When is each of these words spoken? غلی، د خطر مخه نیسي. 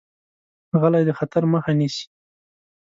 غلی، 0.79 1.03
د 1.07 1.11
خطر 1.19 1.43
مخه 1.53 1.71
نیسي. 1.79 2.05